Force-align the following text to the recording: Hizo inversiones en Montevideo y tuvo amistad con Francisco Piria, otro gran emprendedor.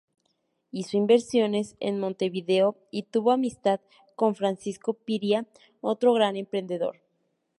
Hizo 0.71 0.97
inversiones 0.97 1.75
en 1.79 1.99
Montevideo 1.99 2.75
y 2.89 3.03
tuvo 3.03 3.33
amistad 3.33 3.81
con 4.15 4.33
Francisco 4.33 4.95
Piria, 4.95 5.45
otro 5.79 6.11
gran 6.13 6.35
emprendedor. 6.37 7.01